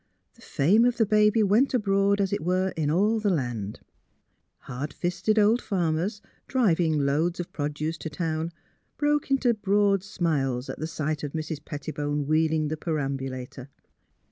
The 0.33 0.41
fame 0.41 0.83
of 0.83 0.97
the 0.97 1.05
baby 1.05 1.43
went 1.43 1.75
abroad, 1.75 2.19
as 2.19 2.33
it 2.33 2.41
were, 2.41 2.73
in 2.75 2.89
all 2.89 3.19
the 3.19 3.29
land. 3.29 3.81
Hard 4.61 4.93
fisted 4.93 5.37
old 5.37 5.61
farmers, 5.61 6.23
driving 6.47 6.97
loads 7.05 7.39
of 7.39 7.53
produce 7.53 7.99
to 7.99 8.09
town, 8.09 8.51
broke 8.97 9.29
into 9.29 9.53
broad 9.53 10.01
smiles 10.03 10.71
at 10.71 10.89
sight 10.89 11.23
of 11.23 11.33
Mrs. 11.33 11.59
Petti 11.63 11.93
bone 11.93 12.25
wheeling 12.25 12.69
the 12.69 12.77
perambulator. 12.77 13.69